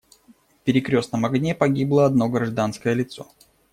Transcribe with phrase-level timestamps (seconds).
[0.59, 3.27] В перекрёстном огне погибло одно гражданское лицо.